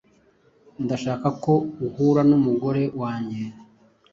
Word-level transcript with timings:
Ndashaka 0.85 1.27
ko 1.43 1.53
uhura 1.87 2.21
numugore 2.29 2.83
wanjye. 3.01 3.41